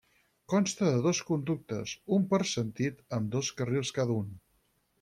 Consta 0.53 0.87
de 0.87 1.01
dos 1.07 1.19
conductes, 1.27 1.93
un 2.19 2.25
per 2.33 2.39
sentit, 2.55 3.07
amb 3.19 3.33
dos 3.37 3.53
carrils 3.61 3.93
cada 3.99 4.21
un. 4.25 4.33